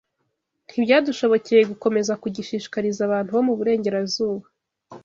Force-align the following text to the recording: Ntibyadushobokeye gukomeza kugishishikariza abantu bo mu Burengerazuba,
Ntibyadushobokeye 0.67 1.63
gukomeza 1.71 2.19
kugishishikariza 2.21 2.99
abantu 3.07 3.29
bo 3.35 3.41
mu 3.47 3.53
Burengerazuba, 3.57 4.45